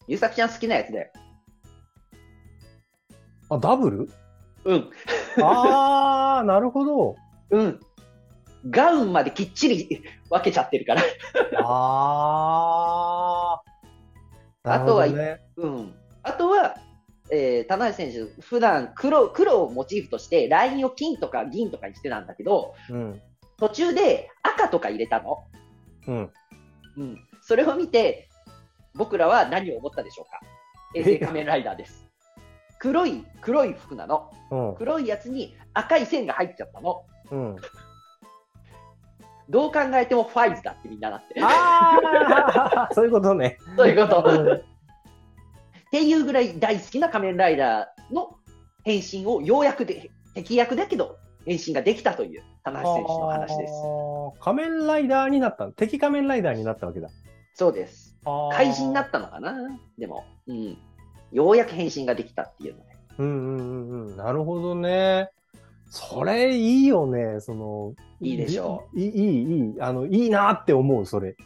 [0.08, 1.12] ゆうさきちゃん好きなやつだよ。
[3.50, 4.10] あ、ダブル？
[4.66, 4.90] うん。
[5.42, 7.16] あー、 なるほど。
[7.52, 7.80] うん。
[8.70, 11.04] ガウンまできっちり分けちゃってるから。
[11.64, 14.68] あー。
[14.70, 15.96] あとはうん。
[16.24, 16.76] あとは、
[17.32, 23.22] えー、棚橋選手、普段黒、黒をモチーフとして、ラインを金とか銀とかにしてたんだけど、うん。
[23.58, 25.46] 途中で赤とか入れたの。
[26.08, 26.34] うん。
[26.98, 27.20] うん。
[27.42, 28.28] それを見て、
[28.96, 30.40] 僕らは何を思ったでしょうか？
[30.96, 32.08] 衛星仮面ライダーです。
[32.80, 34.32] 黒い、黒い服なの。
[34.52, 34.76] うん。
[34.76, 37.04] 黒いやつに赤い線が入っちゃったの。
[37.32, 37.56] うん。
[39.50, 41.36] どう考えてもファイズだってみんななって。
[41.42, 43.58] あー そういうことね。
[43.78, 44.30] そういうこと。
[44.30, 44.78] うん
[45.88, 48.36] っていうぐらい大好きな仮面ライダーの
[48.84, 53.74] 変身をようやくで、敵役だけど変身ができたという棚橋選手の話です。
[54.42, 57.08] 仮面ライダーになった敵仮面ライダーになったわけだ。
[57.54, 58.18] そうです。
[58.52, 59.56] 怪人になっったのかな？
[59.98, 60.78] でも、うん。
[61.32, 62.86] ようやく変身ができたっていうのね。
[63.20, 64.18] うんうんうんうん。
[64.18, 65.30] なるほどね。
[65.90, 67.40] それいいよね。
[67.40, 67.94] その。
[68.20, 69.00] いいでしょう。
[69.00, 69.82] いい、いい、いい。
[69.82, 71.38] あの、いいなって思う、それ。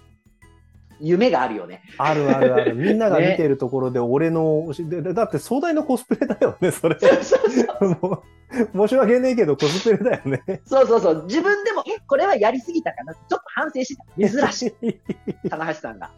[1.00, 1.84] 夢があるよね。
[2.00, 2.74] あるあるある。
[2.76, 6.98] みんなが見てるところで俺の推し、ででだって壮大なコスプレだよね、それ。
[7.00, 8.24] そうそうそう。
[8.74, 10.62] 申し訳ねえけどコスプレだよね。
[10.65, 11.24] そうそうそう。
[11.26, 13.13] 自分でも、え、これはやりすぎたかな？
[13.13, 14.30] ちょっと反省してた。
[14.30, 14.93] 珍しい。
[15.50, 16.10] 棚橋さんが。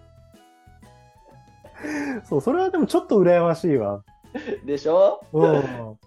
[2.24, 4.04] そう、それはでもちょっと羨ましいわ。
[4.66, 5.22] でしょ？
[5.34, 5.98] うん。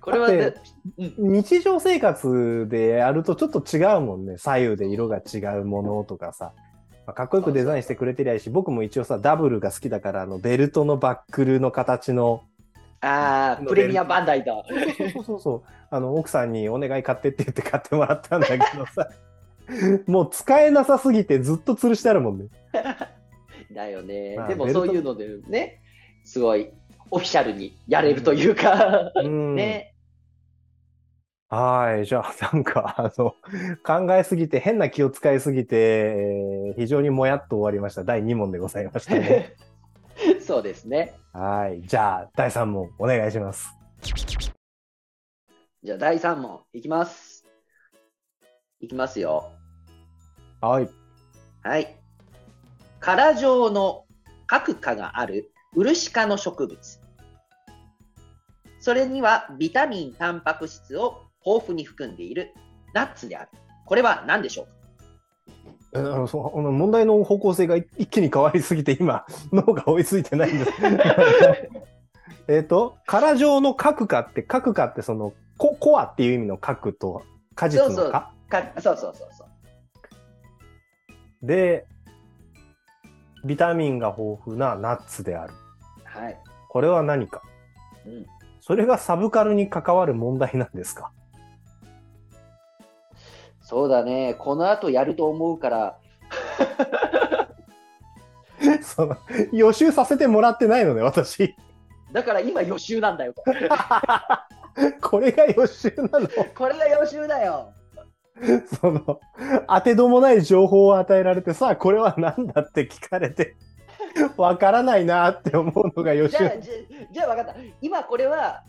[0.00, 0.54] これはね、
[0.96, 4.36] 日常生活でやるとちょっと違うもんね。
[4.36, 6.52] 左右で色が違うものとかさ。
[7.06, 12.42] まあかっこよくデザインしてくれてりゃいいし、僕も一応さ、ダブルが好きだから、あの、ベルトのバックルの形の、
[13.02, 14.64] ああ、プレミアバンダイだ。
[15.12, 19.08] そうそうそうあの、奥さんにお願い買ってって言って買ってもらったんだけどさ、
[20.06, 22.46] もう使えなさすぎてずっと吊るしてあるもんね。
[23.74, 24.48] だよねまあ。
[24.48, 25.80] でもそういうのでね、
[26.24, 26.70] すごい
[27.10, 29.56] オフィシャルにやれるというか、うん。
[29.56, 29.94] ね。
[31.48, 32.06] はい。
[32.06, 33.34] じゃあ、なんか、あの、
[33.84, 38.04] 考えすぎて、変な気を使いすぎて、えー非常にもやっと終わりました。
[38.04, 39.54] 第2問でございましたね。
[40.42, 41.14] そうですね。
[41.32, 41.82] はい。
[41.86, 43.70] じゃあ、第3問、お願いします。
[45.82, 47.44] じゃあ第3問いきます。
[48.80, 49.50] いきますよ。
[50.60, 50.88] はい。
[51.62, 51.96] はい。
[53.00, 54.04] 殻状の
[54.46, 57.00] 各科がある漆科の植物。
[58.78, 62.52] それにはビタミン、タンパク質を豊富に含んでいる
[62.94, 63.50] ナッツである。
[63.86, 64.72] これは何でしょうか？
[64.72, 64.81] え
[65.94, 70.72] あのそ の問題の方向性が一一気に変わりすぎて今 脳が追いついてないんです。
[72.48, 77.22] えっと殻状の核化って核化ってそのココアっていう意味の核と
[77.54, 79.48] 果実のそう果かそうそうそうそう。
[81.46, 81.86] で
[83.44, 85.52] ビタミンが豊富なナッツである。
[86.04, 86.38] はい。
[86.68, 87.42] これは何か？
[88.06, 88.26] うん。
[88.60, 91.10] それがサブカルに関わる問題なんですか？
[93.72, 94.34] そうだね。
[94.38, 95.96] この後やると思うから、
[98.82, 99.16] その
[99.50, 101.56] 予習させてもらってないので私
[102.12, 103.32] だから今予習なんだよ。
[105.00, 106.28] これが予習なの？
[106.54, 107.72] これが予習だよ。
[108.78, 109.18] その
[109.66, 113.56] 当てどもない情報を与えられてさあこれは何だって聞かれて
[114.36, 116.50] わからないなって思うのが予習じゃあ、
[117.10, 117.60] じゃあ分かった。
[117.80, 118.64] 今これは、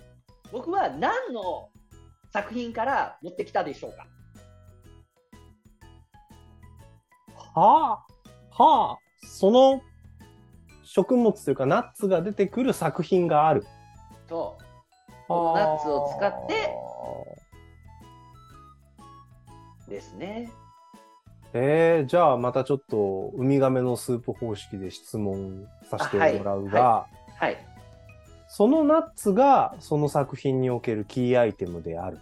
[0.53, 1.67] 僕は何の
[2.31, 4.05] 作品から持ってきたでしょうか？
[7.53, 8.03] は
[8.53, 9.81] あはあその
[10.83, 13.63] 食物というかナッツが出てくる作品がある
[14.27, 14.63] そう。
[15.27, 16.75] このナッツを使って
[19.89, 20.51] ですね。
[21.53, 27.57] えー、じゃあまたちょっとウミガメのスープ方式で質問させてもらうが、あははい。
[28.47, 32.17] そのナッツがその作品におけるキーアイテムである。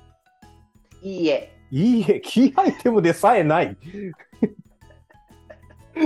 [1.01, 1.57] いいえ。
[1.71, 3.77] いいえ、キーアイテムでさえない。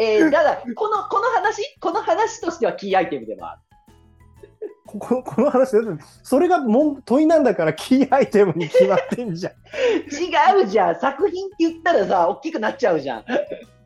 [0.00, 3.60] えー、だから、この、この話、この話としてはキーアイテムでもある。
[4.88, 5.76] こここの話
[6.22, 9.52] それがもん問いなんだからキーアイテムに決まってんじゃん。
[10.08, 10.96] 違うじゃん。
[10.96, 13.24] 作品って言ったらさ、大きくなっちゃうじゃん。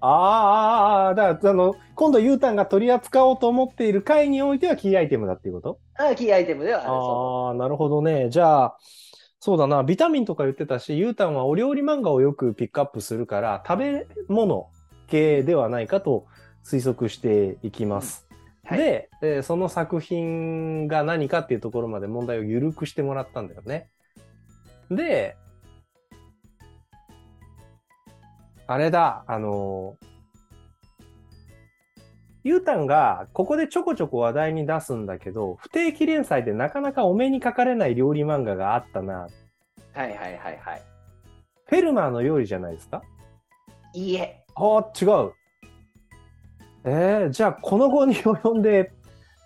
[0.05, 5.79] あーあだからあの今度ユータンが取り扱おうと思っている回においてはキーアイテムだっていうこと？
[5.97, 6.89] あキーアイテムではある。
[6.89, 8.29] そああ、なるほどね。
[8.29, 8.77] じゃあ、
[9.45, 14.71] そうだな、ビタミンとか言ってたし、ユータンはお料理漫画をよくピックアップするから、食べ物
[15.09, 16.27] 系ではないかと
[16.65, 18.29] 推測していきます。
[18.63, 23.89] はいで、えーその作品が何かっていうところまで問題を緩くしてもらったんだよね。
[24.93, 25.37] で、
[28.69, 29.97] あれだ、あの
[32.45, 39.27] ユータンがここでちょこちょこ話題に出すんだけど、不定期連載でなかなかお目にかかれない料理漫画があったな。
[39.27, 39.29] う
[39.99, 40.83] はいはいはいはい。
[41.67, 43.03] フェルマーの料理じゃないですか？
[43.95, 44.45] いいえ。
[44.57, 45.33] ああ、違う。
[46.85, 48.93] えー、じゃあこの後に及んで、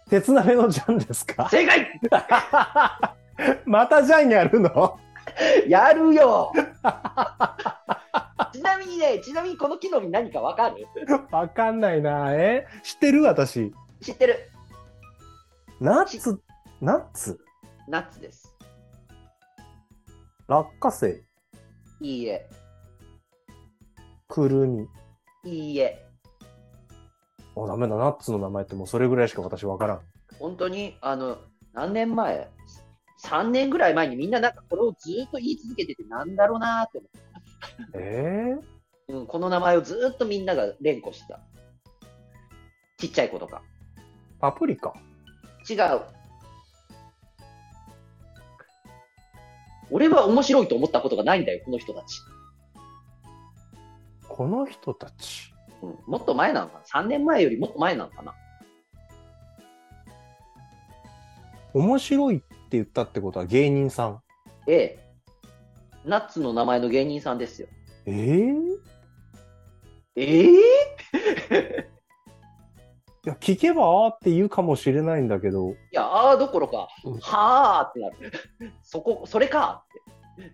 [0.09, 1.49] 鉄鍋のジャンですか？
[1.51, 2.01] 正解
[3.67, 4.99] またジャンやるの？
[5.69, 6.53] やるよ
[8.87, 10.87] みにね、ちなみにこの木の実何かわかる？
[11.31, 12.33] わかんないな。
[12.35, 12.66] え？
[12.83, 13.22] 知ってる？
[13.25, 13.72] 私。
[14.01, 14.51] 知ってる。
[15.81, 16.40] ナッツ、
[16.81, 17.38] ナッツ？
[17.88, 18.57] ナッツです。
[20.49, 21.22] 落花生？
[22.01, 22.49] いいえ。
[24.29, 24.88] くるみ？
[25.44, 26.03] いいえ。
[27.57, 27.96] あ、ダメだ。
[27.96, 30.01] ナッツの名前ってもうそれぐらいしか私わからん。
[30.38, 31.38] 本当に、あの、
[31.72, 32.49] 何年前
[33.25, 37.09] ?3 年ぐらい前にみんななんかこれをずっと言い続けててなんだろうなーって思
[37.94, 38.62] えー、
[39.09, 39.27] う、うん。
[39.27, 41.40] この名前をずっとみんなが連呼してた。
[42.99, 43.62] ちっちゃい子とか。
[44.40, 44.92] パプリカ？
[45.69, 46.03] 違う。
[49.90, 52.21] 俺は面白いと思ったことがないんだよ、この人たち。
[54.29, 55.53] この人たち？
[55.83, 58.35] うん、もっと前なのかな ?3 年前よりもっと前なのかな
[61.75, 64.21] 面白いって言ったってことは芸人さん？
[64.66, 64.99] ええ。
[66.05, 67.69] ナッツの名前の芸人さんですよ。
[68.07, 68.61] えー、
[70.19, 71.97] いええ
[73.27, 75.73] や、聞けばあーって言うかもしれないんだけど。
[75.73, 78.33] いや、ああどころか、うんはあってなる。
[78.83, 80.53] そこ、それかって。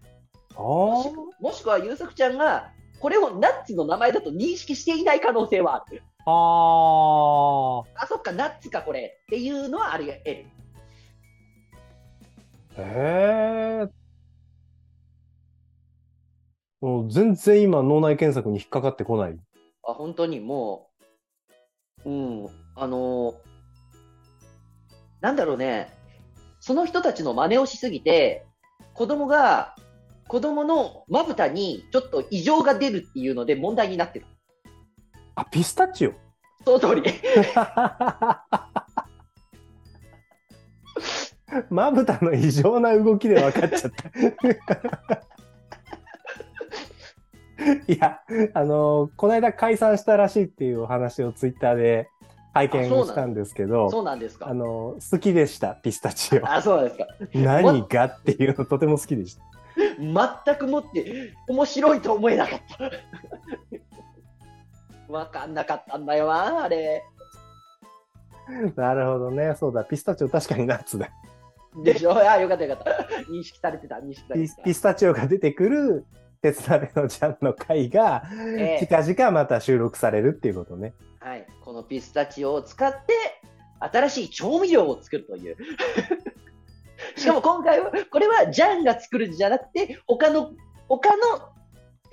[0.56, 6.02] あもしーもしくは、優作ちゃんが、これをナッツの名前だと認識していない可能性はある。
[6.24, 7.84] あー。
[7.94, 9.20] あ、そっか、ナッツか、これ。
[9.24, 10.24] っていうのはあり得る。
[10.24, 10.46] へ
[12.78, 13.88] え。
[16.80, 19.38] もう全然今脳内検索に引っかかってこない。
[19.84, 20.88] あ、本当にも
[22.04, 23.52] う、うん、あのー
[25.22, 25.88] なんだろうね、
[26.58, 28.44] その人たちの真似をしすぎて、
[28.92, 29.76] 子供が、
[30.26, 34.26] 子供のまぶたにちょっと異常が出るっていうので問題になってる。
[35.36, 36.14] あ、ピスタチオ？
[36.64, 37.02] その通り。
[41.70, 44.10] まぶたの異常な動きで分かっちゃった。
[47.88, 48.20] いや、
[48.54, 52.08] あのこの間解散したらしいっていうお話をツイッターで
[52.54, 54.48] 拝見したんですけど、そうなんですか。
[54.48, 56.48] あの好きでした、ピスタチオ。
[56.50, 57.06] あ、そうなんですか。
[57.34, 58.04] 何が？
[58.04, 59.42] っていうのとても好きでした。
[60.46, 62.90] 全くもって面白いと思えなかった。
[65.12, 67.02] わかんなかったんだよな、あれ。
[68.76, 69.54] なるほどね。
[69.56, 69.84] そうだ。
[69.84, 71.08] ピスタチオ確かにナッツだ。
[71.82, 72.12] でしょ？
[72.16, 73.04] あ、よかったよかった。
[73.30, 74.62] 認識されてた、認識されピてた。
[74.62, 76.04] ピスタチオが出てくる
[76.42, 78.24] 鉄鍋のジャンの回が、
[78.58, 80.92] ええ近々また収録されるっていうことね。
[81.20, 83.14] はい、このピスタチオを使って、
[83.78, 85.56] 新しい調味料を作るという。
[87.16, 90.52] しかも今回は、これはジャンが作るんじゃなくて、他の、
[90.88, 91.52] 他の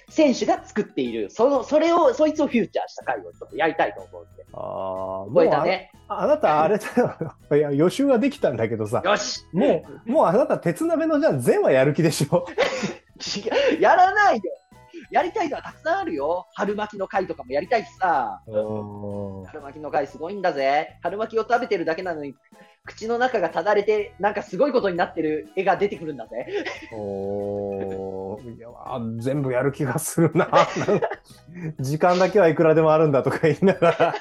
[0.10, 4.46] 選手が作っている、その、それを、そいつをフューチャーした回をちょっとやりたいと思うんで。
[4.54, 5.92] ああ、覚えたね。
[6.08, 6.24] もうあ。
[6.24, 7.16] あなたあれだよ。
[7.58, 9.02] いや、予習はできたんだけどさ。
[9.04, 12.46] よしもう、もうあなた鉄鍋のジャン全話やる気でしょ。
[13.20, 14.42] 違 うやらないよ
[15.12, 16.48] やりたいのはたくさんあるよ。
[16.54, 18.42] 春巻きの回とかもやりたいしさ。
[18.46, 20.98] 春巻きの回すごいんだぜ。
[21.02, 22.36] 春巻きを食べてるだけなのに、
[22.86, 26.48] 口の中がただれて、なんかすごいことになってる絵が出てくるんだぜ。
[26.94, 30.48] おーいやあ全部やる気がするな。
[31.80, 34.16] 時間だけはいくらでもあるんだとか言いながら。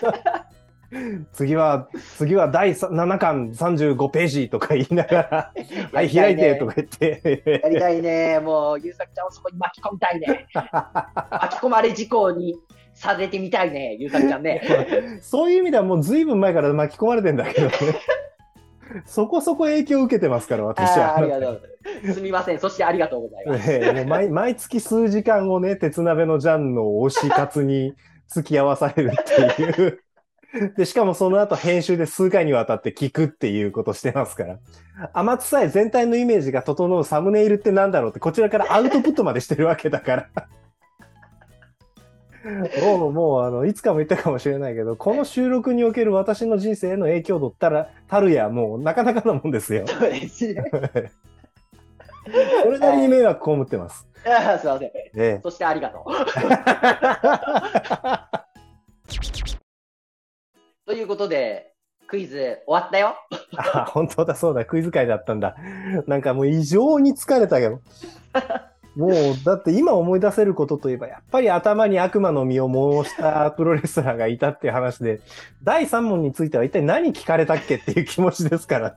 [1.33, 5.53] 次は、次は第7巻35ページとか言いながら、
[5.93, 7.61] はい、開いてとか言って。
[7.63, 8.41] やりたいね。
[8.41, 10.47] もう、ゆうさきちゃんをそこに巻き込みたいね。
[10.55, 12.59] 巻き込まれ事故に
[12.95, 14.63] されてみたいね、ゆうさきちゃんね。
[15.21, 17.73] そういう意味ではもう随分前から巻き込まれてんだけどね。
[19.05, 21.11] そこそこ影響を受けてますから、あ私は。
[21.11, 21.63] あありがとう。
[22.15, 22.59] すみません。
[22.59, 23.71] そしてありがとうございます。
[23.71, 27.93] ええもう毎毎月数時間をね、鉄鍋のジャンの推し活に
[28.29, 30.03] 付き合わされるっていう。
[30.77, 34.59] で、しかもその後編集で数回にわたって聞くっていうことしてますから。
[35.13, 40.29] 甘津さえ全体のイメージが整うサムネイルってなんだろうって、こちらからアウトプットまでしてるわけだから。
[42.83, 49.87] もう、もう、あの、いつかも言ったかもしれないけど、この収録における私の人生への影響度ったら、たるや、もう、なかなかなもんですよ。
[49.87, 50.65] そうですね。
[52.63, 54.07] それなりに迷惑被ってます。
[54.27, 54.89] ああすみません。
[54.89, 56.11] ええそしてありがとう。
[60.89, 61.75] ということで、
[62.07, 63.15] クイズ終わったよ。
[63.59, 65.55] あ、本当だ、そうだ、クイズ会だったんだ。
[66.07, 67.83] なんかもう異常に疲れたけど。
[68.97, 69.13] もう、
[69.45, 75.21] だって今思い出せることといえば、やっぱり頭に悪魔の実を申したプロレスラーがいたっていう話で、
[75.63, 78.97] 第3問については一体何聞かれたっけっていう気持ちですからね。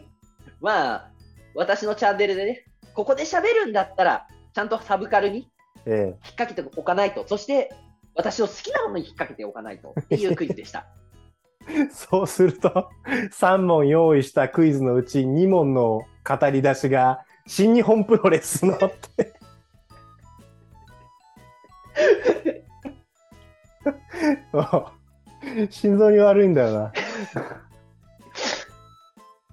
[0.58, 1.10] まあ、
[1.54, 2.64] 私のチャンネルでね、
[2.94, 5.50] ここで喋るんだったら、ちゃんとサブカルに
[5.86, 7.70] え引っ掛けておかないと、そして
[8.14, 10.86] 私の好きなものに引っ掛けておかないとっていうクイズでした。
[11.92, 19.34] そうすると、3問用意したクイズのうち2問の語り出しが、新日本プロレスのって。
[25.70, 26.92] 心臓に悪いんだよな。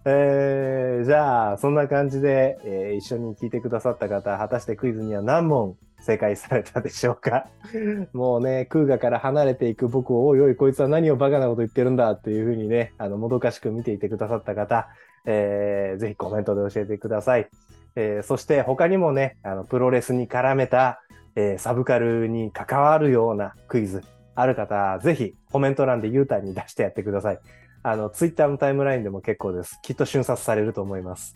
[0.06, 7.48] えー、じゃあ、そんな感じで、えー一緒に聞いてくださった方、果たしてクイズには何問正解されたでしょうか？
[8.14, 14.90] もうね、空ガから離れていく僕を、おいおい、こいつは何をバカなこと言ってるんだっていうふうにね、あの、もどかしく見ていてくださった方、
[15.26, 17.48] えー、ぜひコメントで教えてください。
[17.96, 21.02] えーそして他にもね、あの、プロレスに絡めた、
[21.36, 24.02] えーサブカルに関わるようなクイズ、
[24.34, 27.40] ある方、ぜひコメント欄でユータに出してやってください。
[27.84, 29.78] あの、ツイッターのタイムラインでも結構です。
[29.84, 31.36] きっと瞬殺されると思います。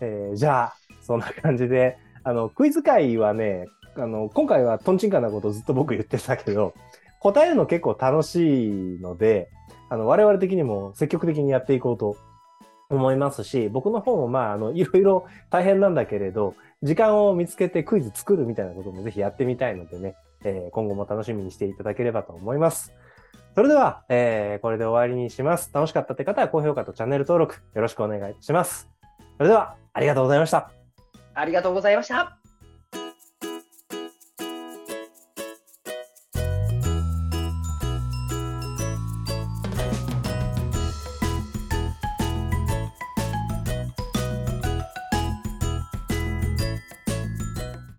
[0.00, 3.66] えーじゃあ、そんな感じで、あの、クイズ会はね、
[4.02, 6.74] あの、今回はトンチンカンなことをずっと僕言ってたけど、
[7.20, 9.50] 答えるの結構楽しいので、
[9.88, 12.16] あの、我々的にも積極的にやっていこうと
[12.88, 22.94] 思いますし、僕の方もまあ、あの、いろいろ 大変なんだけれど、時間を見つけてクイズ作るみたいなこともぜひやってみたいのでね、えー今後も楽しみにしていただければと思います。
[23.54, 25.70] それでは、えーこれで終わりにします。
[25.74, 28.88] 楽しかったって方は高評価とチャンネル登録よろしくお願いします。
[29.36, 30.70] それでは、ありがとうございました。
[31.34, 32.39] ありがとうございました。